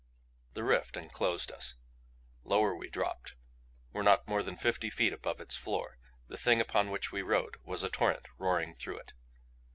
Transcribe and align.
The 0.55 0.63
rift 0.63 0.97
enclosed 0.97 1.51
us. 1.51 1.75
Lower 2.43 2.75
we 2.75 2.89
dropped; 2.89 3.35
were 3.93 4.01
not 4.01 4.27
more 4.27 4.41
than 4.41 4.57
fifty 4.57 4.89
feet 4.89 5.13
above 5.13 5.39
its 5.39 5.55
floor. 5.55 5.99
The 6.27 6.37
Thing 6.37 6.59
upon 6.59 6.89
which 6.89 7.11
we 7.11 7.21
rode 7.21 7.57
was 7.63 7.83
a 7.83 7.89
torrent 7.91 8.25
roaring 8.39 8.73
through 8.73 8.97
it. 8.97 9.13